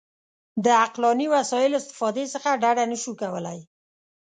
د 0.63 0.65
عقلاني 0.83 1.27
وسایلو 1.35 1.79
استفادې 1.81 2.25
څخه 2.33 2.59
ډډه 2.63 2.83
نه 2.91 2.97
شو 3.03 3.11
کولای. 3.21 3.59